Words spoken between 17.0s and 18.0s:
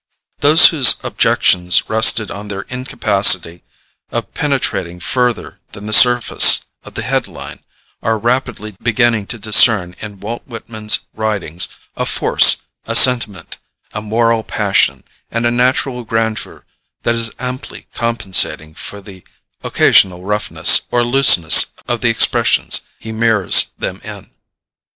that is amply